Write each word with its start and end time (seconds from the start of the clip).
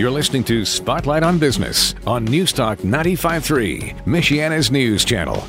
You're 0.00 0.10
listening 0.10 0.44
to 0.44 0.64
Spotlight 0.64 1.22
on 1.22 1.38
Business 1.38 1.94
on 2.06 2.26
Newstalk 2.26 2.78
95.3, 2.78 4.06
Michiana's 4.06 4.70
news 4.70 5.04
channel. 5.04 5.46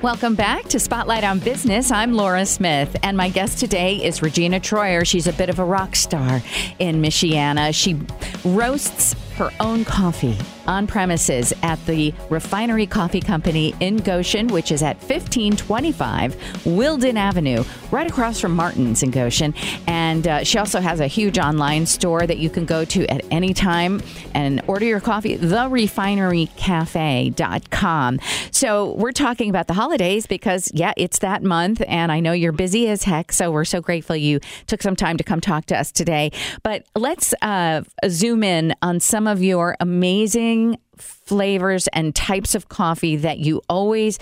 Welcome 0.00 0.34
back 0.34 0.64
to 0.68 0.80
Spotlight 0.80 1.24
on 1.24 1.40
Business. 1.40 1.90
I'm 1.90 2.14
Laura 2.14 2.46
Smith, 2.46 2.96
and 3.02 3.18
my 3.18 3.28
guest 3.28 3.58
today 3.58 3.96
is 4.02 4.22
Regina 4.22 4.60
Troyer. 4.60 5.06
She's 5.06 5.26
a 5.26 5.32
bit 5.34 5.50
of 5.50 5.58
a 5.58 5.64
rock 5.66 5.94
star 5.94 6.40
in 6.78 7.02
Michiana. 7.02 7.74
She 7.74 8.00
roasts 8.48 9.14
her 9.34 9.50
own 9.60 9.84
coffee 9.84 10.38
on 10.66 10.86
premises 10.86 11.52
at 11.62 11.84
the 11.86 12.12
Refinery 12.30 12.86
Coffee 12.86 13.20
Company 13.20 13.74
in 13.80 13.98
Goshen, 13.98 14.48
which 14.48 14.72
is 14.72 14.82
at 14.82 14.96
1525 14.96 16.66
Wilden 16.66 17.16
Avenue, 17.16 17.64
right 17.90 18.08
across 18.08 18.40
from 18.40 18.54
Martin's 18.54 19.02
in 19.02 19.10
Goshen. 19.10 19.54
And 19.86 20.26
uh, 20.26 20.44
she 20.44 20.58
also 20.58 20.80
has 20.80 21.00
a 21.00 21.06
huge 21.06 21.38
online 21.38 21.86
store 21.86 22.26
that 22.26 22.38
you 22.38 22.50
can 22.50 22.64
go 22.64 22.84
to 22.86 23.06
at 23.06 23.24
any 23.30 23.54
time 23.54 24.02
and 24.34 24.62
order 24.66 24.84
your 24.84 25.00
coffee, 25.00 25.36
therefinerycafe.com. 25.36 28.20
So 28.50 28.92
we're 28.94 29.12
talking 29.12 29.50
about 29.50 29.66
the 29.66 29.74
holidays 29.74 30.26
because, 30.26 30.70
yeah, 30.74 30.92
it's 30.96 31.18
that 31.20 31.42
month, 31.42 31.82
and 31.86 32.10
I 32.10 32.20
know 32.20 32.32
you're 32.32 32.52
busy 32.52 32.88
as 32.88 33.04
heck. 33.04 33.32
So 33.32 33.50
we're 33.50 33.64
so 33.64 33.80
grateful 33.80 34.16
you 34.16 34.40
took 34.66 34.82
some 34.82 34.96
time 34.96 35.16
to 35.18 35.24
come 35.24 35.40
talk 35.40 35.66
to 35.66 35.78
us 35.78 35.92
today. 35.92 36.32
But 36.62 36.84
let's 36.94 37.34
uh, 37.42 37.82
zoom 38.08 38.42
in 38.42 38.74
on 38.82 39.00
some 39.00 39.26
of 39.26 39.42
your 39.42 39.76
amazing 39.80 40.55
flavors 40.96 41.88
and 41.88 42.14
types 42.14 42.54
of 42.54 42.68
coffee 42.68 43.16
that 43.16 43.38
you 43.38 43.60
always 43.68 44.18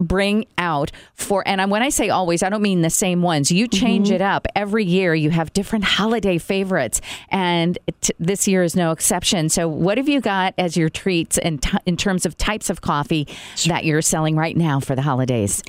bring 0.00 0.44
out 0.58 0.90
for 1.14 1.46
and 1.46 1.70
when 1.70 1.82
I 1.82 1.88
say 1.88 2.10
always 2.10 2.42
I 2.42 2.48
don't 2.48 2.62
mean 2.62 2.82
the 2.82 2.90
same 2.90 3.22
ones. 3.22 3.52
You 3.52 3.68
change 3.68 4.08
mm-hmm. 4.08 4.16
it 4.16 4.22
up. 4.22 4.46
Every 4.56 4.84
year 4.84 5.14
you 5.14 5.30
have 5.30 5.52
different 5.52 5.84
holiday 5.84 6.38
favorites 6.38 7.00
and 7.28 7.78
t- 8.00 8.12
this 8.18 8.48
year 8.48 8.62
is 8.64 8.74
no 8.74 8.90
exception. 8.90 9.48
So 9.48 9.68
what 9.68 9.96
have 9.98 10.08
you 10.08 10.20
got 10.20 10.54
as 10.58 10.76
your 10.76 10.88
treats 10.88 11.38
in, 11.38 11.58
t- 11.58 11.78
in 11.86 11.96
terms 11.96 12.26
of 12.26 12.36
types 12.36 12.70
of 12.70 12.80
coffee 12.80 13.28
that 13.66 13.84
you're 13.84 14.02
selling 14.02 14.36
right 14.36 14.56
now 14.56 14.80
for 14.80 14.96
the 14.96 15.02
holidays? 15.02 15.62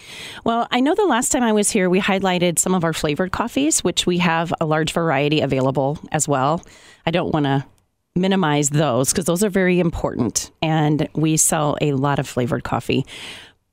Well 0.44 0.68
I 0.72 0.80
know 0.80 0.96
the 0.96 1.06
last 1.06 1.32
time 1.32 1.44
I 1.44 1.54
was 1.54 1.70
here 1.70 1.90
we 1.90 2.02
highlighted 2.02 2.58
some 2.58 2.74
of 2.74 2.84
our 2.84 2.94
flavored 2.94 3.32
coffees 3.32 3.84
which 3.84 4.08
we 4.08 4.18
have 4.18 4.52
a 4.60 4.66
large 4.66 4.92
variety 4.92 5.42
available 5.42 6.00
as 6.12 6.28
well. 6.28 6.64
I 7.06 7.12
don't 7.12 7.32
want 7.32 7.46
to 7.46 7.66
minimize 8.16 8.70
those 8.70 9.12
because 9.12 9.26
those 9.26 9.44
are 9.44 9.50
very 9.50 9.78
important 9.80 10.50
and 10.62 11.10
we 11.16 11.36
sell 11.36 11.78
a 11.82 11.92
lot 11.92 12.18
of 12.18 12.26
flavored 12.26 12.64
coffee. 12.64 13.06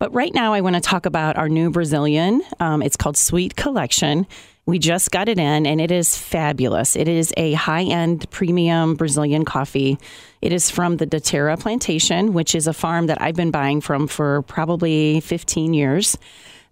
But 0.00 0.12
right 0.12 0.34
now, 0.34 0.52
I 0.52 0.62
want 0.62 0.74
to 0.74 0.80
talk 0.80 1.06
about 1.06 1.36
our 1.36 1.48
new 1.48 1.70
Brazilian. 1.70 2.42
Um, 2.58 2.82
it's 2.82 2.96
called 2.96 3.16
Sweet 3.16 3.54
Collection. 3.54 4.26
We 4.66 4.80
just 4.80 5.12
got 5.12 5.28
it 5.28 5.38
in 5.38 5.64
and 5.64 5.80
it 5.80 5.92
is 5.92 6.16
fabulous. 6.16 6.96
It 6.96 7.06
is 7.06 7.32
a 7.36 7.52
high 7.52 7.84
end 7.84 8.28
premium 8.30 8.96
Brazilian 8.96 9.44
coffee. 9.44 9.96
It 10.40 10.52
is 10.52 10.70
from 10.70 10.96
the 10.96 11.06
Daterra 11.06 11.56
Plantation, 11.58 12.32
which 12.32 12.56
is 12.56 12.66
a 12.66 12.72
farm 12.72 13.06
that 13.06 13.22
I've 13.22 13.36
been 13.36 13.52
buying 13.52 13.80
from 13.80 14.08
for 14.08 14.42
probably 14.42 15.20
15 15.20 15.72
years. 15.72 16.18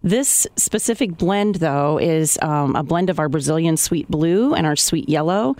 This 0.03 0.45
specific 0.57 1.17
blend, 1.17 1.55
though, 1.55 1.99
is 1.99 2.37
um, 2.41 2.75
a 2.75 2.83
blend 2.83 3.09
of 3.09 3.17
our 3.19 3.29
Brazilian 3.29 3.77
sweet 3.77 4.09
blue 4.09 4.53
and 4.55 4.67
our 4.67 4.75
sweet 4.75 5.07
yellow 5.07 5.55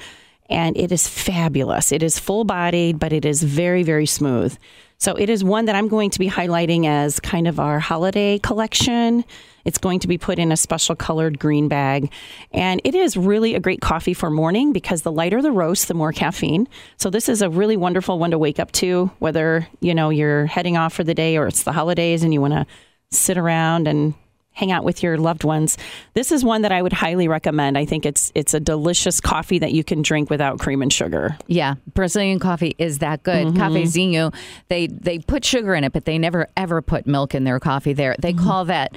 and 0.51 0.77
it 0.77 0.91
is 0.91 1.07
fabulous. 1.07 1.91
It 1.91 2.03
is 2.03 2.19
full 2.19 2.43
bodied, 2.43 2.99
but 2.99 3.13
it 3.13 3.25
is 3.25 3.41
very, 3.41 3.83
very 3.83 4.05
smooth. 4.05 4.57
So 4.97 5.15
it 5.15 5.31
is 5.31 5.43
one 5.43 5.65
that 5.65 5.75
I'm 5.75 5.87
going 5.87 6.11
to 6.11 6.19
be 6.19 6.29
highlighting 6.29 6.85
as 6.85 7.19
kind 7.19 7.47
of 7.47 7.59
our 7.59 7.79
holiday 7.79 8.37
collection. 8.37 9.25
It's 9.65 9.79
going 9.79 9.99
to 10.01 10.07
be 10.07 10.19
put 10.19 10.37
in 10.37 10.51
a 10.51 10.57
special 10.57 10.95
colored 10.95 11.39
green 11.39 11.67
bag. 11.67 12.11
And 12.51 12.81
it 12.83 12.93
is 12.93 13.17
really 13.17 13.55
a 13.55 13.59
great 13.59 13.81
coffee 13.81 14.13
for 14.13 14.29
morning 14.29 14.73
because 14.73 15.01
the 15.01 15.11
lighter 15.11 15.41
the 15.41 15.51
roast, 15.51 15.87
the 15.87 15.95
more 15.95 16.11
caffeine. 16.11 16.67
So 16.97 17.09
this 17.09 17.29
is 17.29 17.41
a 17.41 17.49
really 17.49 17.77
wonderful 17.77 18.19
one 18.19 18.29
to 18.29 18.37
wake 18.37 18.59
up 18.59 18.71
to, 18.73 19.09
whether, 19.17 19.67
you 19.79 19.95
know, 19.95 20.11
you're 20.11 20.45
heading 20.45 20.77
off 20.77 20.93
for 20.93 21.03
the 21.03 21.15
day 21.15 21.35
or 21.35 21.47
it's 21.47 21.63
the 21.63 21.71
holidays 21.71 22.21
and 22.21 22.31
you 22.31 22.41
want 22.41 22.53
to 22.53 22.67
sit 23.09 23.39
around 23.39 23.87
and 23.87 24.13
hang 24.61 24.71
out 24.71 24.83
with 24.83 25.01
your 25.01 25.17
loved 25.17 25.43
ones. 25.43 25.75
This 26.13 26.31
is 26.31 26.45
one 26.45 26.61
that 26.61 26.71
I 26.71 26.83
would 26.83 26.93
highly 26.93 27.27
recommend. 27.27 27.79
I 27.79 27.85
think 27.85 28.05
it's 28.05 28.31
it's 28.35 28.53
a 28.53 28.59
delicious 28.59 29.19
coffee 29.19 29.57
that 29.57 29.73
you 29.73 29.83
can 29.83 30.03
drink 30.03 30.29
without 30.29 30.59
cream 30.59 30.83
and 30.83 30.93
sugar. 30.93 31.35
Yeah, 31.47 31.75
Brazilian 31.95 32.37
coffee 32.37 32.75
is 32.77 32.99
that 32.99 33.23
good. 33.23 33.47
mm 33.47 33.51
hmm 33.51 33.61
Cafezinho, 33.61 34.33
they 34.69 34.87
they 34.87 35.19
put 35.19 35.45
sugar 35.45 35.75
in 35.75 35.83
it, 35.83 35.93
but 35.93 36.05
they 36.05 36.17
never 36.17 36.47
ever 36.57 36.81
put 36.81 37.05
milk 37.05 37.35
in 37.35 37.43
their 37.43 37.59
coffee. 37.59 37.93
There, 37.93 38.15
they 38.19 38.33
mm-hmm. 38.33 38.43
call 38.43 38.65
that 38.65 38.95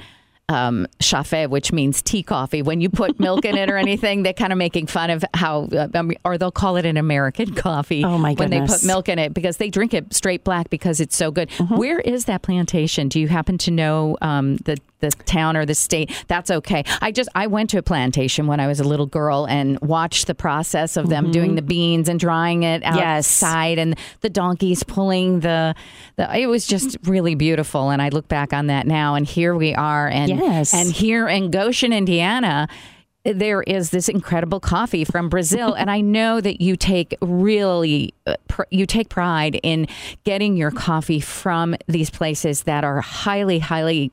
um, 0.49 0.87
chafe, 0.99 1.49
which 1.49 1.71
means 1.71 2.01
tea 2.01 2.23
coffee. 2.23 2.61
When 2.61 2.81
you 2.81 2.89
put 2.89 3.19
milk 3.19 3.45
in 3.45 3.57
it 3.57 3.69
or 3.69 3.77
anything, 3.77 4.23
they're 4.23 4.33
kind 4.33 4.51
of 4.51 4.57
making 4.57 4.87
fun 4.87 5.09
of 5.09 5.25
how, 5.33 5.67
uh, 5.71 5.87
um, 5.93 6.11
or 6.23 6.37
they'll 6.37 6.51
call 6.51 6.77
it 6.77 6.85
an 6.85 6.97
American 6.97 7.53
coffee. 7.55 8.03
Oh 8.03 8.17
my 8.17 8.33
goodness! 8.33 8.39
When 8.39 8.67
they 8.67 8.73
put 8.73 8.85
milk 8.85 9.09
in 9.09 9.19
it 9.19 9.33
because 9.33 9.57
they 9.57 9.69
drink 9.69 9.93
it 9.93 10.13
straight 10.13 10.43
black 10.43 10.69
because 10.69 10.99
it's 10.99 11.15
so 11.15 11.31
good. 11.31 11.49
Mm-hmm. 11.49 11.77
Where 11.77 11.99
is 11.99 12.25
that 12.25 12.41
plantation? 12.41 13.09
Do 13.09 13.19
you 13.19 13.27
happen 13.27 13.57
to 13.59 13.71
know 13.71 14.17
um, 14.21 14.57
the 14.57 14.77
the 15.13 15.23
town 15.23 15.57
or 15.57 15.65
the 15.65 15.75
state? 15.75 16.11
That's 16.27 16.51
okay. 16.51 16.83
I 17.01 17.11
just 17.11 17.29
I 17.35 17.47
went 17.47 17.69
to 17.71 17.77
a 17.77 17.83
plantation 17.83 18.47
when 18.47 18.59
I 18.59 18.67
was 18.67 18.79
a 18.79 18.83
little 18.83 19.05
girl 19.05 19.45
and 19.45 19.79
watched 19.81 20.27
the 20.27 20.35
process 20.35 20.97
of 20.97 21.09
them 21.09 21.25
mm-hmm. 21.25 21.31
doing 21.31 21.55
the 21.55 21.61
beans 21.61 22.09
and 22.09 22.19
drying 22.19 22.63
it 22.63 22.83
outside, 22.83 23.77
yes. 23.77 23.83
and 23.83 23.99
the 24.21 24.29
donkeys 24.29 24.83
pulling 24.83 25.41
the, 25.41 25.75
the. 26.15 26.37
It 26.37 26.47
was 26.47 26.67
just 26.67 26.97
really 27.03 27.35
beautiful, 27.35 27.89
and 27.89 28.01
I 28.01 28.09
look 28.09 28.27
back 28.27 28.53
on 28.53 28.67
that 28.67 28.87
now, 28.87 29.15
and 29.15 29.25
here 29.25 29.55
we 29.55 29.73
are, 29.75 30.07
and 30.07 30.29
Yes. 30.29 30.73
And 30.73 30.91
here 30.91 31.27
in 31.27 31.51
Goshen, 31.51 31.93
Indiana, 31.93 32.67
there 33.23 33.63
is 33.63 33.89
this 33.89 34.07
incredible 34.07 34.59
coffee 34.59 35.03
from 35.03 35.29
Brazil, 35.29 35.73
and 35.77 35.89
I 35.89 36.01
know 36.01 36.39
that 36.39 36.61
you 36.61 36.75
take 36.75 37.15
really 37.21 38.13
uh, 38.27 38.35
pr- 38.47 38.63
you 38.69 38.85
take 38.85 39.09
pride 39.09 39.59
in 39.63 39.87
getting 40.23 40.55
your 40.55 40.71
coffee 40.71 41.19
from 41.19 41.75
these 41.87 42.09
places 42.09 42.63
that 42.63 42.83
are 42.83 43.01
highly, 43.01 43.59
highly. 43.59 44.11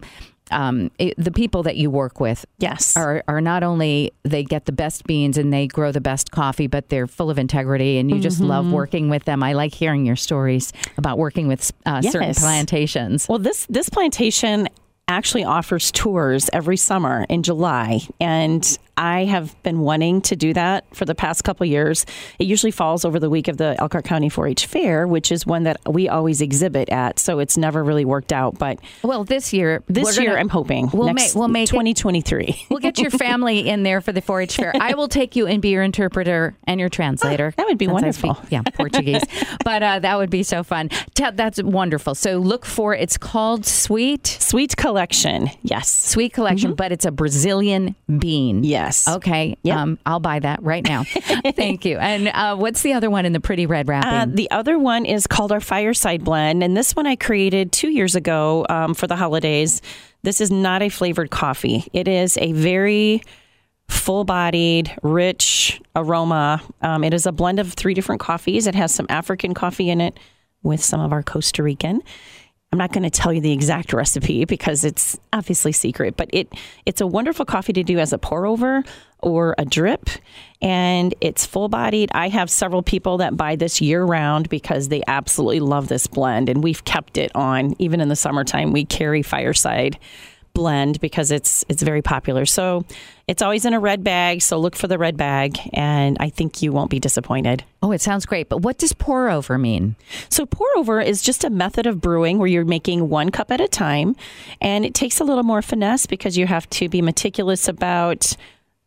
Um, 0.53 0.91
it, 0.99 1.15
the 1.17 1.31
people 1.31 1.63
that 1.65 1.77
you 1.77 1.91
work 1.91 2.21
with, 2.21 2.45
yes, 2.59 2.97
are 2.97 3.25
are 3.27 3.41
not 3.41 3.63
only 3.63 4.13
they 4.23 4.45
get 4.45 4.67
the 4.67 4.73
best 4.73 5.05
beans 5.05 5.39
and 5.39 5.53
they 5.53 5.67
grow 5.67 5.93
the 5.93 6.01
best 6.01 6.31
coffee, 6.31 6.67
but 6.67 6.89
they're 6.89 7.07
full 7.07 7.31
of 7.31 7.39
integrity, 7.39 7.99
and 7.99 8.11
you 8.11 8.21
just 8.21 8.39
mm-hmm. 8.39 8.49
love 8.49 8.71
working 8.71 9.09
with 9.09 9.25
them. 9.25 9.43
I 9.43 9.55
like 9.55 9.75
hearing 9.75 10.07
your 10.07 10.17
stories 10.17 10.73
about 10.99 11.19
working 11.19 11.49
with 11.49 11.73
uh, 11.87 12.01
yes. 12.03 12.13
certain 12.13 12.35
plantations. 12.35 13.29
Well, 13.29 13.39
this 13.39 13.67
this 13.67 13.89
plantation 13.89 14.69
actually 15.09 15.45
offers 15.45 15.91
tours 15.93 16.49
every 16.53 16.77
summer 16.77 17.27
in 17.29 17.43
July. 17.43 18.01
And 18.21 18.79
I 18.97 19.25
have 19.25 19.61
been 19.63 19.81
wanting 19.81 20.21
to 20.23 20.37
do 20.37 20.53
that 20.53 20.85
for 20.95 21.05
the 21.05 21.15
past 21.15 21.45
couple 21.45 21.65
years. 21.65 22.05
It 22.39 22.45
usually 22.45 22.71
falls 22.71 23.05
over 23.05 23.19
the 23.19 23.31
week 23.31 23.49
of 23.49 23.57
the 23.57 23.75
Elkhart 23.79 24.05
County 24.05 24.29
4-H 24.29 24.67
Fair, 24.67 25.07
which 25.07 25.33
is 25.33 25.47
one 25.47 25.63
that 25.63 25.79
we 25.89 26.09
always 26.09 26.41
exhibit 26.41 26.91
at. 26.91 27.19
So 27.19 27.39
it's 27.39 27.57
never 27.57 27.83
really 27.83 28.05
worked 28.05 28.33
out. 28.33 28.59
But 28.59 28.81
well, 29.03 29.25
this 29.25 29.53
year, 29.53 29.83
this 29.89 30.19
year, 30.19 30.31
gonna, 30.31 30.41
I'm 30.41 30.49
hoping 30.51 30.91
we'll 30.93 31.13
make 31.13 31.35
we'll 31.35 31.49
make 31.49 31.69
2023. 31.69 32.45
It, 32.45 32.57
we'll 32.71 32.81
get 32.81 32.99
your 32.99 33.11
family 33.23 33.69
in 33.69 33.83
there 33.83 34.01
for 34.01 34.13
the 34.13 34.23
4-H 34.23 34.57
Fair. 34.57 34.73
I 34.79 34.95
will 34.95 35.09
take 35.09 35.37
you 35.37 35.47
and 35.47 35.63
be 35.63 35.71
your 35.71 35.83
interpreter 35.83 36.55
and 36.67 36.79
your 36.79 36.89
translator. 36.89 37.49
Oh, 37.49 37.55
that 37.57 37.67
would 37.67 37.79
be 37.79 37.87
wonderful. 37.87 38.35
Speak, 38.35 38.53
yeah, 38.53 38.63
Portuguese, 38.75 39.23
but 39.65 39.83
uh, 39.83 39.99
that 40.01 40.19
would 40.19 40.31
be 40.31 40.43
so 40.43 40.63
fun. 40.63 40.91
That's 41.15 41.63
wonderful. 41.63 42.15
So 42.15 42.39
look 42.39 42.67
for 42.67 42.95
it's 42.95 43.17
called 43.17 43.65
Sweet 43.65 44.27
Sweet 44.27 44.77
Collection. 44.77 45.49
Yes, 45.63 45.89
Sweet 45.93 46.33
Collection, 46.33 46.71
mm-hmm. 46.71 46.77
but 46.77 46.93
it's 46.93 47.05
a 47.05 47.11
Brazilian 47.11 47.95
bean. 48.19 48.65
Yes. 48.65 48.82
Yes. 48.83 49.09
Okay. 49.09 49.57
Yep. 49.63 49.77
Um, 49.77 49.99
I'll 50.05 50.21
buy 50.21 50.41
that 50.41 50.63
right 50.63 50.85
now. 50.85 51.05
Thank 51.55 51.85
you. 51.85 51.99
And 51.99 52.29
uh, 52.29 52.57
what's 52.57 52.83
the 52.83 52.95
other 52.95 53.11
one 53.11 53.25
in 53.27 53.33
the 53.33 53.41
pretty 53.41 53.67
red 53.67 53.89
wrapping? 53.89 54.33
Uh, 54.33 54.35
the 54.35 54.51
other 54.51 54.79
one 54.79 55.07
is 55.07 55.27
called 55.27 55.53
our 55.53 55.61
Fireside 55.61 56.25
Blend, 56.25 56.63
and 56.65 56.77
this 56.77 56.97
one 56.97 57.07
I 57.07 57.17
created 57.17 57.71
two 57.73 57.89
years 57.91 58.17
ago 58.17 58.67
um, 58.69 58.95
for 58.95 59.07
the 59.07 59.17
holidays. 59.17 59.83
This 60.23 60.41
is 60.41 60.51
not 60.51 60.83
a 60.83 60.89
flavored 60.89 61.31
coffee. 61.31 61.89
It 61.93 62.09
is 62.09 62.37
a 62.39 62.53
very 62.53 63.23
full 63.89 64.25
bodied, 64.25 64.93
rich 65.03 65.81
aroma. 65.95 66.63
Um, 66.81 67.05
it 67.05 67.15
is 67.15 67.27
a 67.27 67.33
blend 67.33 67.61
of 67.61 67.73
three 67.73 67.95
different 67.95 68.21
coffees. 68.21 68.67
It 68.67 68.75
has 68.75 68.93
some 68.95 69.07
African 69.09 69.55
coffee 69.55 69.91
in 69.91 70.01
it 70.01 70.19
with 70.63 70.83
some 70.83 71.01
of 71.01 71.13
our 71.13 71.23
Costa 71.23 71.63
Rican. 71.63 72.03
I'm 72.73 72.79
not 72.79 72.93
going 72.93 73.03
to 73.03 73.11
tell 73.11 73.35
you 73.35 73.43
the 73.43 73.53
exact 73.53 73.93
recipe 73.93 74.47
because 74.47 74.83
it's 74.83 75.19
obviously 75.33 75.73
secret, 75.73 76.17
but 76.17 76.31
it 76.33 76.53
it's 76.87 77.03
a 77.03 77.07
wonderful 77.07 77.45
coffee 77.45 77.75
to 77.75 77.83
do 77.83 77.99
as 77.99 78.15
a 78.15 78.19
pour 78.19 78.47
over 78.47 78.83
or 79.21 79.55
a 79.59 79.65
drip 79.67 80.09
and 80.63 81.15
it's 81.21 81.45
full 81.45 81.69
bodied. 81.69 82.11
I 82.15 82.29
have 82.29 82.49
several 82.51 82.83
people 82.83 83.19
that 83.19 83.37
buy 83.37 83.57
this 83.57 83.81
year 83.81 84.03
round 84.05 84.49
because 84.49 84.89
they 84.89 85.03
absolutely 85.07 85.61
love 85.61 85.89
this 85.89 86.07
blend 86.07 86.49
and 86.49 86.63
we've 86.63 86.85
kept 86.85 87.19
it 87.19 87.31
on 87.35 87.75
even 87.79 88.01
in 88.01 88.09
the 88.09 88.17
summertime. 88.17 88.73
We 88.73 88.87
carry 88.87 89.23
Fireside 89.23 89.99
blend 90.55 91.01
because 91.01 91.31
it's 91.31 91.65
it's 91.69 91.83
very 91.83 92.03
popular. 92.03 92.45
So 92.47 92.85
it's 93.29 93.43
always 93.43 93.65
in 93.65 93.75
a 93.75 93.81
red 93.81 94.05
bag, 94.05 94.43
so 94.43 94.59
look 94.59 94.77
for 94.77 94.89
the 94.89 94.99
red 94.99 95.17
bag 95.17 95.59
and 95.73 96.17
I 96.21 96.29
think 96.29 96.63
you 96.63 96.73
won't 96.73 96.91
be 96.91 97.01
disappointed. 97.01 97.65
Oh, 97.83 97.93
it 97.93 98.01
sounds 98.01 98.27
great. 98.27 98.49
But 98.49 98.59
what 98.59 98.79
does 98.79 98.93
pour 98.93 99.31
over 99.31 99.59
mean? 99.59 99.97
So 100.29 100.45
pour 100.47 100.69
over 100.77 101.01
is 101.01 101.23
just 101.23 101.45
a 101.45 101.51
method 101.51 101.87
of 101.87 102.01
brewing 102.01 102.39
where 102.39 102.49
you're 102.49 102.65
making 102.65 103.09
one 103.09 103.31
cup 103.31 103.51
at 103.51 103.61
a 103.61 103.69
time 103.69 104.17
and 104.61 104.85
it 104.85 104.95
takes 104.95 105.21
a 105.21 105.25
little 105.25 105.45
more 105.45 105.63
finesse 105.63 106.07
because 106.07 106.37
you 106.37 106.47
have 106.47 106.69
to 106.71 106.89
be 106.89 107.03
meticulous 107.03 107.69
about 107.69 108.37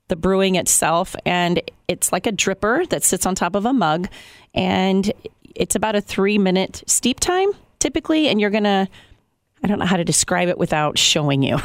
the 0.07 0.15
brewing 0.15 0.55
itself, 0.55 1.15
and 1.25 1.61
it's 1.87 2.11
like 2.11 2.27
a 2.27 2.31
dripper 2.31 2.87
that 2.89 3.03
sits 3.03 3.25
on 3.25 3.33
top 3.33 3.55
of 3.55 3.65
a 3.65 3.73
mug, 3.73 4.07
and 4.53 5.11
it's 5.55 5.75
about 5.75 5.95
a 5.95 6.01
three 6.01 6.37
minute 6.37 6.83
steep 6.85 7.19
time 7.19 7.49
typically, 7.79 8.27
and 8.27 8.39
you're 8.39 8.49
gonna. 8.49 8.87
I 9.65 9.67
don't 9.67 9.79
know 9.79 9.85
how 9.87 9.97
to 9.97 10.05
describe 10.05 10.47
it 10.47 10.59
without 10.59 10.95
showing 10.99 11.41
you. 11.41 11.57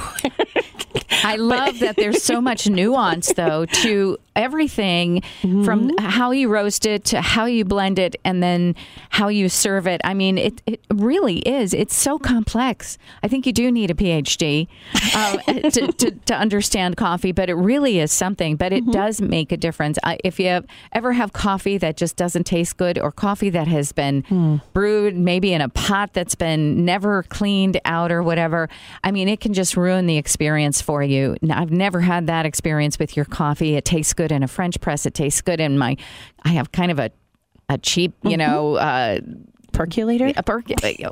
I 1.22 1.36
love 1.36 1.80
that 1.80 1.96
there's 1.96 2.22
so 2.22 2.40
much 2.40 2.66
nuance, 2.66 3.30
though, 3.34 3.66
to 3.66 4.16
everything 4.36 5.22
mm-hmm. 5.42 5.64
from 5.64 5.96
how 5.98 6.30
you 6.30 6.48
roast 6.48 6.86
it 6.86 7.04
to 7.04 7.20
how 7.20 7.44
you 7.46 7.64
blend 7.64 7.98
it 7.98 8.16
and 8.24 8.42
then 8.42 8.74
how 9.10 9.28
you 9.28 9.48
serve 9.48 9.86
it. 9.86 10.00
I 10.04 10.14
mean, 10.14 10.38
it, 10.38 10.62
it 10.66 10.80
really 10.90 11.38
is. 11.40 11.74
It's 11.74 11.96
so 11.96 12.18
complex. 12.18 12.98
I 13.22 13.28
think 13.28 13.46
you 13.46 13.52
do 13.52 13.70
need 13.72 13.90
a 13.90 13.94
PhD 13.94 14.68
uh, 15.14 15.36
to, 15.70 15.92
to, 15.92 16.10
to, 16.10 16.34
understand 16.34 16.96
coffee, 16.96 17.32
but 17.32 17.50
it 17.50 17.54
really 17.54 17.98
is 17.98 18.12
something. 18.12 18.56
But 18.56 18.72
it 18.72 18.82
mm-hmm. 18.82 18.92
does 18.92 19.20
make 19.20 19.52
a 19.52 19.56
difference. 19.56 19.98
If 20.24 20.38
you 20.38 20.64
ever 20.92 21.12
have 21.12 21.32
coffee 21.32 21.76
that 21.78 21.96
just 21.96 22.16
doesn't 22.16 22.44
taste 22.44 22.76
good 22.76 22.98
or 22.98 23.10
coffee 23.12 23.50
that 23.50 23.68
has 23.68 23.92
been 23.92 24.22
mm. 24.22 24.60
brewed 24.72 25.16
maybe 25.16 25.52
in 25.52 25.60
a 25.60 25.68
pot 25.68 26.12
that's 26.12 26.34
been 26.34 26.84
never 26.84 27.24
cleaned 27.24 27.80
out 27.84 28.12
or 28.12 28.22
whatever, 28.22 28.68
I 29.04 29.10
mean, 29.10 29.28
it 29.28 29.40
can 29.40 29.52
just 29.54 29.76
ruin 29.76 30.06
the 30.06 30.16
experience 30.16 30.80
for 30.80 31.02
you. 31.02 31.36
I've 31.50 31.70
never 31.70 32.00
had 32.00 32.26
that 32.28 32.46
experience 32.46 32.98
with 32.98 33.16
your 33.16 33.26
coffee. 33.26 33.74
It 33.76 33.84
tastes 33.84 34.14
good 34.20 34.32
in 34.32 34.42
a 34.42 34.48
French 34.48 34.78
press. 34.82 35.06
It 35.06 35.14
tastes 35.14 35.40
good 35.40 35.60
in 35.60 35.78
my. 35.78 35.96
I 36.44 36.50
have 36.50 36.72
kind 36.72 36.90
of 36.90 36.98
a 36.98 37.10
a 37.70 37.78
cheap, 37.78 38.12
you 38.22 38.30
mm-hmm. 38.30 38.38
know. 38.38 38.74
Uh, 38.74 39.20
percolator? 39.72 40.30
A 40.36 40.42
per- 40.42 40.62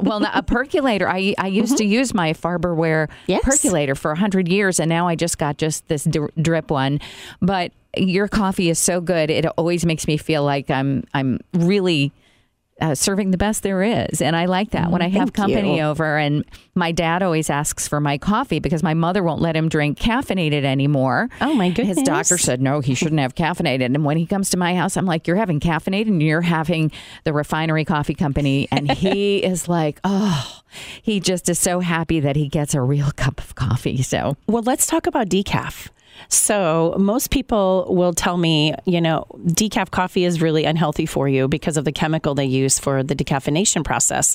well, 0.00 0.20
not 0.20 0.37
a 0.37 0.43
percolator. 0.43 1.08
I 1.08 1.34
I 1.38 1.46
used 1.46 1.75
mm-hmm. 1.75 1.76
to 1.76 1.84
use 1.84 2.12
my 2.12 2.34
Farberware 2.34 3.08
yes. 3.26 3.43
percolator 3.43 3.94
for 3.94 4.14
hundred 4.14 4.49
years, 4.49 4.78
and 4.78 4.90
now 4.90 5.08
I 5.08 5.14
just 5.14 5.38
got 5.38 5.56
just 5.56 5.88
this 5.88 6.06
drip 6.40 6.70
one. 6.70 7.00
But 7.40 7.72
your 7.96 8.28
coffee 8.28 8.69
is 8.69 8.78
so 8.78 9.00
good; 9.00 9.31
it 9.31 9.46
always 9.56 9.87
makes 9.87 10.06
me 10.06 10.19
feel 10.19 10.44
like 10.44 10.70
I'm 10.70 11.04
I'm 11.14 11.38
really 11.54 12.12
uh, 12.80 12.94
serving 12.94 13.30
the 13.30 13.38
best 13.38 13.62
there 13.62 13.82
is. 13.82 14.22
And 14.22 14.36
I 14.36 14.46
like 14.46 14.70
that 14.70 14.90
when 14.90 15.02
I 15.02 15.08
have 15.08 15.32
company 15.32 15.78
you. 15.78 15.82
over. 15.82 16.16
And 16.16 16.44
my 16.75 16.92
dad 16.92 17.22
always 17.22 17.50
asks 17.50 17.88
for 17.88 18.00
my 18.00 18.19
coffee 18.19 18.60
because 18.60 18.82
my 18.82 18.94
mother 18.94 19.22
won't 19.22 19.40
let 19.40 19.56
him 19.56 19.69
drink 19.69 19.98
caffeinated 19.98 20.64
anymore. 20.64 21.28
Oh, 21.40 21.54
my 21.54 21.70
goodness. 21.70 21.98
His 21.98 22.06
doctor 22.06 22.38
said, 22.38 22.60
no, 22.60 22.80
he 22.80 22.94
shouldn't 22.94 23.20
have 23.20 23.34
caffeinated. 23.34 23.86
And 23.86 24.04
when 24.04 24.16
he 24.16 24.26
comes 24.26 24.50
to 24.50 24.56
my 24.56 24.75
house, 24.75 24.96
I'm 24.96 25.06
like, 25.06 25.26
you're 25.26 25.36
having 25.36 25.60
caffeinated 25.60 26.08
and 26.08 26.22
you're 26.22 26.40
having 26.40 26.92
the 27.25 27.32
refinery 27.32 27.84
coffee 27.84 28.14
company. 28.14 28.69
And 28.70 28.90
he 28.90 29.38
is 29.44 29.69
like, 29.69 30.00
oh, 30.04 30.57
he 31.02 31.20
just 31.20 31.48
is 31.48 31.58
so 31.58 31.80
happy 31.80 32.20
that 32.20 32.36
he 32.36 32.48
gets 32.48 32.74
a 32.74 32.80
real 32.80 33.10
cup 33.16 33.40
of 33.40 33.54
coffee. 33.54 34.02
So, 34.02 34.36
well, 34.46 34.62
let's 34.62 34.86
talk 34.86 35.06
about 35.06 35.28
decaf. 35.28 35.88
So, 36.28 36.96
most 36.98 37.30
people 37.30 37.86
will 37.94 38.12
tell 38.12 38.36
me, 38.36 38.74
you 38.84 39.00
know, 39.00 39.26
decaf 39.46 39.90
coffee 39.90 40.24
is 40.24 40.42
really 40.42 40.64
unhealthy 40.64 41.06
for 41.06 41.28
you 41.28 41.46
because 41.46 41.76
of 41.76 41.84
the 41.84 41.92
chemical 41.92 42.34
they 42.34 42.44
use 42.44 42.78
for 42.78 43.02
the 43.02 43.14
decaffeination 43.14 43.84
process. 43.84 44.34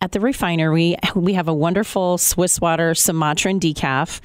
At 0.00 0.12
the 0.12 0.20
refinery, 0.20 0.96
we 1.14 1.32
have 1.34 1.48
a 1.48 1.54
wonderful 1.54 2.18
Swiss 2.18 2.60
water 2.60 2.94
Sumatran 2.94 3.58
decaf. 3.58 4.20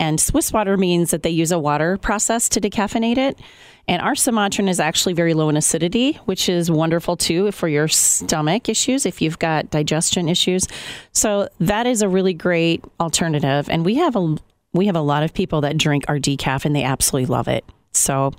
And 0.00 0.20
Swiss 0.20 0.52
water 0.52 0.76
means 0.76 1.12
that 1.12 1.22
they 1.22 1.30
use 1.30 1.52
a 1.52 1.58
water 1.58 1.96
process 1.98 2.48
to 2.50 2.60
decaffeinate 2.60 3.16
it. 3.16 3.38
And 3.86 4.02
our 4.02 4.14
Sumatran 4.14 4.68
is 4.68 4.80
actually 4.80 5.12
very 5.12 5.34
low 5.34 5.48
in 5.48 5.56
acidity, 5.56 6.14
which 6.24 6.48
is 6.48 6.70
wonderful 6.70 7.16
too 7.16 7.52
for 7.52 7.68
your 7.68 7.86
stomach 7.86 8.68
issues, 8.68 9.06
if 9.06 9.22
you've 9.22 9.38
got 9.38 9.70
digestion 9.70 10.28
issues. 10.28 10.66
So 11.12 11.48
that 11.60 11.86
is 11.86 12.02
a 12.02 12.08
really 12.08 12.34
great 12.34 12.82
alternative. 12.98 13.68
And 13.68 13.84
we 13.84 13.96
have 13.96 14.16
a 14.16 14.36
we 14.72 14.86
have 14.86 14.96
a 14.96 15.00
lot 15.00 15.22
of 15.22 15.32
people 15.32 15.60
that 15.60 15.76
drink 15.78 16.04
our 16.08 16.18
decaf 16.18 16.64
and 16.64 16.74
they 16.74 16.82
absolutely 16.82 17.26
love 17.26 17.46
it. 17.46 17.64
So 17.92 18.32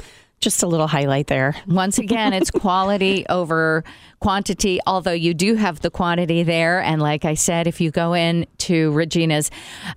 just 0.46 0.62
a 0.62 0.68
little 0.68 0.88
highlight 0.88 1.26
there. 1.26 1.56
Once 1.68 1.98
again, 1.98 2.32
it's 2.32 2.52
quality 2.66 3.26
over 3.30 3.84
quantity, 4.20 4.80
although 4.86 5.12
you 5.12 5.34
do 5.34 5.56
have 5.56 5.82
the 5.82 5.90
quantity 5.90 6.44
there. 6.44 6.80
And 6.82 7.02
like 7.02 7.26
I 7.26 7.34
said, 7.34 7.66
if 7.66 7.82
you 7.82 7.90
go 7.90 8.14
in 8.14 8.46
to 8.60 8.92
Regina's 8.94 9.50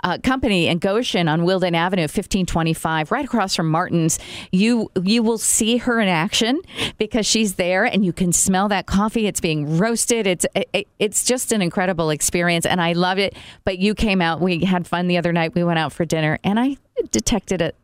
uh, 0.02 0.16
company 0.22 0.66
in 0.66 0.78
Goshen 0.78 1.28
on 1.28 1.44
Wilden 1.44 1.74
Avenue, 1.74 2.02
1525, 2.02 3.12
right 3.12 3.26
across 3.26 3.54
from 3.54 3.68
Martin's, 3.68 4.18
you 4.50 4.90
you 5.02 5.22
will 5.22 5.36
see 5.36 5.76
her 5.76 6.00
in 6.00 6.08
action 6.08 6.62
because 6.96 7.26
she's 7.26 7.56
there 7.56 7.84
and 7.84 8.04
you 8.04 8.14
can 8.14 8.32
smell 8.32 8.68
that 8.68 8.86
coffee. 8.86 9.26
It's 9.26 9.40
being 9.40 9.76
roasted. 9.76 10.26
It's 10.26 10.46
it, 10.54 10.88
it's 10.98 11.24
just 11.24 11.52
an 11.52 11.60
incredible 11.60 12.08
experience 12.08 12.64
and 12.64 12.80
I 12.80 12.94
love 12.94 13.18
it. 13.18 13.36
But 13.64 13.78
you 13.78 13.94
came 13.94 14.22
out, 14.22 14.40
we 14.40 14.64
had 14.64 14.86
fun 14.86 15.08
the 15.08 15.18
other 15.18 15.32
night. 15.32 15.54
We 15.54 15.62
went 15.62 15.78
out 15.78 15.92
for 15.92 16.06
dinner 16.06 16.38
and 16.42 16.58
I 16.58 16.78
detected 17.10 17.60
it 17.60 17.76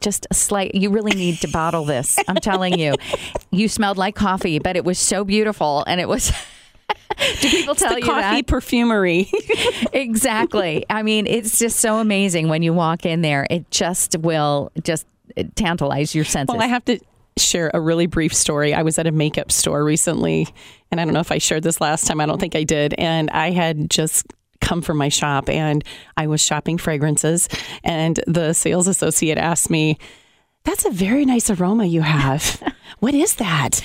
just 0.00 0.26
a 0.30 0.34
slight 0.34 0.74
you 0.74 0.90
really 0.90 1.12
need 1.12 1.36
to 1.40 1.48
bottle 1.48 1.84
this 1.84 2.18
i'm 2.28 2.36
telling 2.36 2.78
you. 2.78 2.94
You 3.50 3.68
smelled 3.68 3.98
like 3.98 4.14
coffee 4.14 4.58
but 4.58 4.76
it 4.76 4.84
was 4.84 4.98
so 4.98 5.24
beautiful 5.24 5.84
and 5.86 6.00
it 6.00 6.08
was 6.08 6.30
do 7.40 7.48
people 7.48 7.74
tell 7.74 7.98
you 7.98 8.04
coffee 8.04 8.20
that? 8.42 8.46
perfumery. 8.46 9.30
Exactly. 9.92 10.86
I 10.88 11.02
mean 11.02 11.26
it's 11.26 11.58
just 11.58 11.80
so 11.80 11.98
amazing 11.98 12.48
when 12.48 12.62
you 12.62 12.72
walk 12.72 13.04
in 13.04 13.22
there 13.22 13.46
it 13.50 13.70
just 13.70 14.16
will 14.18 14.70
just 14.82 15.06
tantalize 15.56 16.14
your 16.14 16.24
senses. 16.24 16.54
Well 16.54 16.62
i 16.62 16.66
have 16.68 16.84
to 16.86 16.98
share 17.36 17.70
a 17.72 17.80
really 17.80 18.06
brief 18.06 18.34
story. 18.34 18.74
I 18.74 18.82
was 18.82 18.98
at 18.98 19.06
a 19.06 19.12
makeup 19.12 19.50
store 19.50 19.84
recently 19.84 20.46
and 20.90 21.00
i 21.00 21.04
don't 21.04 21.14
know 21.14 21.20
if 21.20 21.32
i 21.32 21.38
shared 21.38 21.62
this 21.62 21.80
last 21.80 22.06
time 22.06 22.20
i 22.20 22.26
don't 22.26 22.38
think 22.40 22.54
i 22.56 22.64
did 22.64 22.94
and 22.98 23.30
i 23.30 23.50
had 23.50 23.88
just 23.88 24.26
come 24.70 24.82
from 24.82 24.96
my 24.96 25.08
shop 25.08 25.48
and 25.48 25.82
I 26.16 26.28
was 26.28 26.40
shopping 26.40 26.78
fragrances 26.78 27.48
and 27.82 28.20
the 28.28 28.52
sales 28.52 28.86
associate 28.86 29.36
asked 29.36 29.68
me, 29.68 29.98
that's 30.62 30.84
a 30.84 30.90
very 30.90 31.24
nice 31.24 31.50
aroma 31.50 31.86
you 31.86 32.02
have. 32.02 32.62
what 33.00 33.12
is 33.12 33.34
that? 33.36 33.80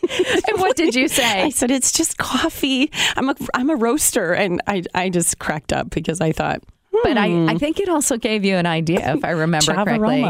and 0.48 0.58
what 0.58 0.76
did 0.76 0.94
you 0.94 1.08
say? 1.20 1.42
I 1.42 1.50
said, 1.50 1.70
it's 1.70 1.92
just 1.92 2.16
coffee. 2.16 2.90
I'm 3.16 3.28
a, 3.28 3.36
I'm 3.52 3.68
a 3.68 3.76
roaster. 3.76 4.32
And 4.32 4.62
I, 4.66 4.82
I 4.94 5.10
just 5.10 5.38
cracked 5.38 5.74
up 5.74 5.90
because 5.90 6.22
I 6.22 6.32
thought, 6.32 6.62
but 7.02 7.18
I, 7.18 7.26
I 7.26 7.52
hmm. 7.52 7.56
think 7.58 7.78
it 7.78 7.90
also 7.90 8.16
gave 8.16 8.42
you 8.42 8.56
an 8.56 8.66
idea, 8.66 9.14
if 9.14 9.24
I 9.24 9.30
remember 9.30 9.74
correctly. 9.74 10.24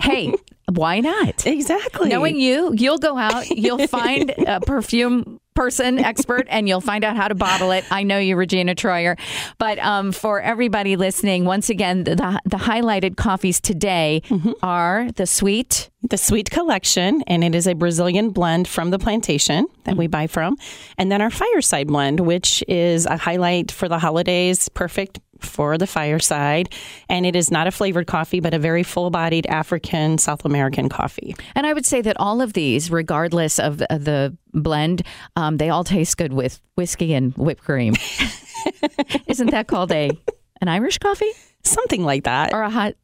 hey, 0.00 0.34
why 0.72 1.00
not? 1.00 1.46
Exactly. 1.46 2.08
Knowing 2.08 2.40
you, 2.40 2.72
you'll 2.74 2.98
go 2.98 3.18
out, 3.18 3.50
you'll 3.50 3.86
find 3.86 4.30
a 4.30 4.60
perfume 4.60 5.40
person 5.56 5.98
expert 5.98 6.46
and 6.48 6.68
you'll 6.68 6.80
find 6.80 7.02
out 7.04 7.16
how 7.16 7.26
to 7.26 7.34
bottle 7.34 7.72
it. 7.72 7.84
I 7.90 8.02
know 8.02 8.18
you, 8.18 8.36
Regina 8.36 8.74
Troyer. 8.74 9.18
But 9.58 9.78
um, 9.80 10.12
for 10.12 10.40
everybody 10.40 10.96
listening, 10.96 11.44
once 11.44 11.70
again, 11.70 12.04
the, 12.04 12.40
the 12.44 12.58
highlighted 12.58 13.16
coffees 13.16 13.60
today 13.60 14.22
mm-hmm. 14.28 14.52
are 14.62 15.10
the 15.16 15.26
sweet. 15.26 15.90
The 16.08 16.16
sweet 16.16 16.50
collection, 16.50 17.22
and 17.26 17.42
it 17.42 17.54
is 17.54 17.66
a 17.66 17.74
Brazilian 17.74 18.30
blend 18.30 18.68
from 18.68 18.90
the 18.90 18.98
plantation 18.98 19.66
that 19.84 19.96
we 19.96 20.06
buy 20.06 20.28
from. 20.28 20.56
And 20.98 21.10
then 21.10 21.20
our 21.20 21.30
fireside 21.30 21.88
blend, 21.88 22.20
which 22.20 22.62
is 22.68 23.06
a 23.06 23.16
highlight 23.16 23.72
for 23.72 23.88
the 23.88 23.98
holidays, 23.98 24.68
perfect 24.68 25.18
for 25.40 25.76
the 25.78 25.86
fireside. 25.86 26.72
And 27.08 27.26
it 27.26 27.34
is 27.34 27.50
not 27.50 27.66
a 27.66 27.70
flavored 27.72 28.06
coffee, 28.06 28.40
but 28.40 28.54
a 28.54 28.58
very 28.58 28.82
full 28.84 29.10
bodied 29.10 29.46
African 29.46 30.18
South 30.18 30.44
American 30.44 30.88
coffee. 30.88 31.34
And 31.54 31.66
I 31.66 31.72
would 31.72 31.86
say 31.86 32.02
that 32.02 32.16
all 32.20 32.40
of 32.40 32.52
these, 32.52 32.90
regardless 32.90 33.58
of 33.58 33.78
the 33.78 34.36
blend, 34.52 35.02
um, 35.34 35.56
they 35.56 35.70
all 35.70 35.84
taste 35.84 36.16
good 36.16 36.32
with 36.32 36.60
whiskey 36.76 37.14
and 37.14 37.36
whipped 37.36 37.64
cream. 37.64 37.94
Isn't 39.26 39.50
that 39.50 39.66
called 39.66 39.92
a 39.92 40.10
an 40.60 40.68
Irish 40.68 40.98
coffee? 40.98 41.30
Something 41.64 42.04
like 42.04 42.24
that. 42.24 42.54
Or 42.54 42.62
a 42.62 42.70
hot 42.70 42.94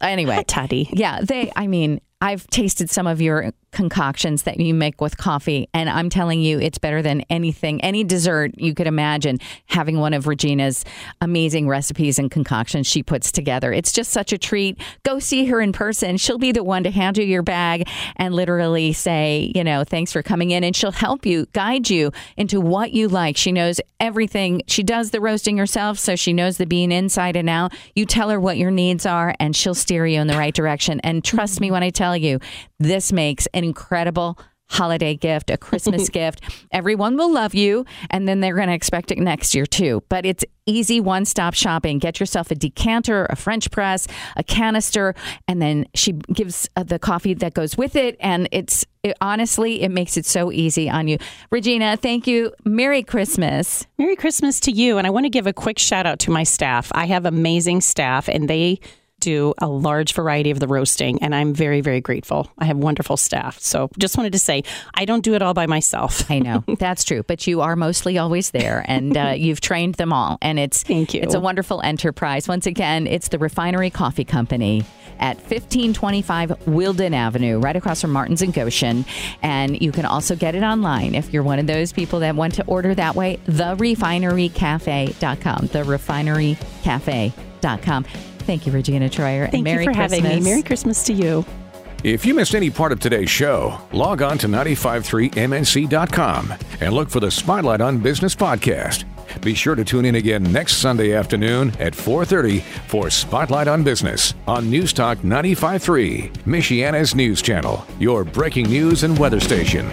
anyway. 0.00 0.36
Hot 0.36 0.48
toddy. 0.48 0.90
Yeah, 0.92 1.20
they 1.22 1.50
I 1.56 1.66
mean, 1.66 2.00
I've 2.20 2.46
tasted 2.48 2.90
some 2.90 3.06
of 3.06 3.20
your 3.20 3.52
concoctions 3.72 4.42
that 4.42 4.58
you 4.58 4.74
make 4.74 5.00
with 5.00 5.16
coffee, 5.16 5.68
and 5.72 5.88
I'm 5.88 6.10
telling 6.10 6.40
you, 6.40 6.60
it's 6.60 6.78
better 6.78 7.02
than 7.02 7.22
anything, 7.30 7.80
any 7.82 8.04
dessert 8.04 8.52
you 8.56 8.74
could 8.74 8.86
imagine. 8.86 9.38
Having 9.66 9.98
one 9.98 10.12
of 10.14 10.26
Regina's 10.26 10.84
amazing 11.20 11.68
recipes 11.68 12.18
and 12.18 12.30
concoctions 12.30 12.86
she 12.86 13.02
puts 13.02 13.32
together, 13.32 13.72
it's 13.72 13.92
just 13.92 14.10
such 14.10 14.32
a 14.32 14.38
treat. 14.38 14.80
Go 15.04 15.18
see 15.18 15.46
her 15.46 15.60
in 15.60 15.72
person. 15.72 16.16
She'll 16.16 16.38
be 16.38 16.52
the 16.52 16.64
one 16.64 16.84
to 16.84 16.90
hand 16.90 17.18
you 17.18 17.24
your 17.24 17.42
bag 17.42 17.88
and 18.16 18.34
literally 18.34 18.92
say, 18.92 19.52
you 19.54 19.64
know, 19.64 19.84
thanks 19.84 20.12
for 20.12 20.22
coming 20.22 20.50
in, 20.50 20.64
and 20.64 20.74
she'll 20.74 20.92
help 20.92 21.24
you, 21.24 21.46
guide 21.52 21.88
you 21.88 22.12
into 22.36 22.60
what 22.60 22.92
you 22.92 23.08
like. 23.08 23.36
She 23.36 23.52
knows 23.52 23.80
everything. 23.98 24.62
She 24.66 24.82
does 24.82 25.10
the 25.10 25.20
roasting 25.20 25.58
herself, 25.58 25.98
so 25.98 26.16
she 26.16 26.32
knows 26.32 26.56
the 26.56 26.66
bean 26.66 26.92
inside 26.92 27.36
and 27.36 27.48
out. 27.48 27.72
You 27.94 28.06
tell 28.06 28.30
her 28.30 28.40
what 28.40 28.58
your 28.58 28.70
needs 28.70 29.06
are, 29.06 29.34
and 29.38 29.54
she'll 29.54 29.74
steer 29.74 30.06
you 30.06 30.20
in 30.20 30.26
the 30.26 30.36
right 30.36 30.54
direction. 30.54 31.00
And 31.00 31.24
trust 31.24 31.60
me 31.60 31.70
when 31.70 31.82
I 31.82 31.90
tell 31.90 32.16
you, 32.16 32.40
this 32.78 33.12
makes 33.12 33.46
an 33.60 33.64
incredible 33.64 34.38
holiday 34.70 35.16
gift, 35.16 35.50
a 35.50 35.58
Christmas 35.58 36.08
gift. 36.20 36.42
Everyone 36.72 37.16
will 37.16 37.30
love 37.30 37.54
you, 37.54 37.84
and 38.08 38.26
then 38.26 38.40
they're 38.40 38.54
going 38.54 38.68
to 38.68 38.74
expect 38.74 39.10
it 39.10 39.18
next 39.18 39.54
year 39.54 39.66
too. 39.66 40.02
But 40.08 40.24
it's 40.24 40.44
easy 40.64 41.00
one 41.00 41.24
stop 41.24 41.54
shopping. 41.54 41.98
Get 41.98 42.20
yourself 42.20 42.50
a 42.50 42.54
decanter, 42.54 43.26
a 43.28 43.36
French 43.36 43.70
press, 43.70 44.06
a 44.36 44.44
canister, 44.44 45.14
and 45.48 45.60
then 45.60 45.86
she 45.94 46.12
gives 46.12 46.68
uh, 46.76 46.84
the 46.84 46.98
coffee 46.98 47.34
that 47.34 47.52
goes 47.52 47.76
with 47.76 47.96
it. 47.96 48.16
And 48.20 48.48
it's 48.52 48.86
it, 49.02 49.16
honestly, 49.20 49.82
it 49.82 49.90
makes 49.90 50.16
it 50.16 50.24
so 50.24 50.52
easy 50.52 50.88
on 50.88 51.08
you. 51.08 51.18
Regina, 51.50 51.96
thank 51.96 52.26
you. 52.26 52.52
Merry 52.64 53.02
Christmas. 53.02 53.86
Merry 53.98 54.14
Christmas 54.14 54.60
to 54.60 54.70
you. 54.70 54.98
And 54.98 55.06
I 55.06 55.10
want 55.10 55.24
to 55.24 55.30
give 55.30 55.46
a 55.46 55.52
quick 55.52 55.78
shout 55.78 56.06
out 56.06 56.20
to 56.20 56.30
my 56.30 56.44
staff. 56.44 56.92
I 56.94 57.06
have 57.06 57.26
amazing 57.26 57.80
staff, 57.80 58.28
and 58.28 58.48
they 58.48 58.78
do 59.20 59.54
a 59.58 59.66
large 59.66 60.14
variety 60.14 60.50
of 60.50 60.60
the 60.60 60.66
roasting, 60.66 61.22
and 61.22 61.34
I'm 61.34 61.54
very, 61.54 61.80
very 61.80 62.00
grateful. 62.00 62.50
I 62.58 62.64
have 62.64 62.76
wonderful 62.76 63.16
staff. 63.16 63.58
So 63.60 63.90
just 63.98 64.16
wanted 64.16 64.32
to 64.32 64.38
say, 64.38 64.64
I 64.94 65.04
don't 65.04 65.22
do 65.22 65.34
it 65.34 65.42
all 65.42 65.54
by 65.54 65.66
myself. 65.66 66.30
I 66.30 66.38
know 66.38 66.64
that's 66.78 67.04
true, 67.04 67.22
but 67.22 67.46
you 67.46 67.60
are 67.60 67.76
mostly 67.76 68.18
always 68.18 68.50
there, 68.50 68.84
and 68.86 69.16
uh, 69.16 69.28
you've 69.36 69.60
trained 69.60 69.96
them 69.96 70.12
all, 70.12 70.38
and 70.42 70.58
it's 70.58 70.82
Thank 70.82 71.14
you. 71.14 71.22
It's 71.22 71.34
a 71.34 71.40
wonderful 71.40 71.80
enterprise. 71.82 72.48
Once 72.48 72.66
again, 72.66 73.06
it's 73.06 73.28
the 73.28 73.38
Refinery 73.38 73.90
Coffee 73.90 74.24
Company 74.24 74.84
at 75.20 75.36
1525 75.36 76.66
Wilden 76.66 77.14
Avenue, 77.14 77.58
right 77.58 77.76
across 77.76 78.00
from 78.00 78.10
Martin's 78.10 78.42
and 78.42 78.52
Goshen. 78.52 79.04
And 79.42 79.80
you 79.80 79.92
can 79.92 80.06
also 80.06 80.34
get 80.34 80.54
it 80.54 80.62
online 80.62 81.14
if 81.14 81.30
you're 81.32 81.42
one 81.42 81.58
of 81.58 81.66
those 81.66 81.92
people 81.92 82.20
that 82.20 82.34
want 82.34 82.54
to 82.54 82.64
order 82.66 82.94
that 82.94 83.14
way. 83.14 83.38
TheRefineryCafe.com. 83.46 85.68
TheRefineryCafe.com. 85.68 88.04
Thank 88.40 88.66
you, 88.66 88.72
Regina 88.72 89.08
Troyer. 89.08 89.42
Thank 89.44 89.54
and 89.54 89.64
Merry 89.64 89.84
you 89.84 89.90
for 89.90 89.94
Christmas. 89.94 90.20
having 90.20 90.38
me. 90.38 90.44
Merry 90.44 90.62
Christmas 90.62 91.02
to 91.04 91.12
you. 91.12 91.44
If 92.02 92.24
you 92.24 92.32
missed 92.34 92.54
any 92.54 92.70
part 92.70 92.92
of 92.92 93.00
today's 93.00 93.28
show, 93.28 93.78
log 93.92 94.22
on 94.22 94.38
to 94.38 94.46
953mnc.com 94.48 96.54
and 96.80 96.94
look 96.94 97.10
for 97.10 97.20
the 97.20 97.30
Spotlight 97.30 97.82
on 97.82 97.98
Business 97.98 98.34
podcast. 98.34 99.04
Be 99.42 99.52
sure 99.54 99.74
to 99.76 99.84
tune 99.84 100.06
in 100.06 100.14
again 100.16 100.42
next 100.50 100.78
Sunday 100.78 101.12
afternoon 101.14 101.72
at 101.78 101.94
4:30 101.94 102.60
for 102.88 103.10
Spotlight 103.10 103.68
on 103.68 103.84
Business 103.84 104.34
on 104.48 104.68
Newstalk 104.70 105.22
953, 105.22 106.30
Michiana's 106.46 107.14
news 107.14 107.40
channel, 107.42 107.86
your 108.00 108.24
breaking 108.24 108.66
news 108.68 109.04
and 109.04 109.16
weather 109.18 109.38
station. 109.38 109.86